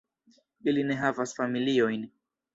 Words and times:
Ili 0.71 0.85
ne 0.87 0.95
havas 1.03 1.35
familiojn. 1.41 2.11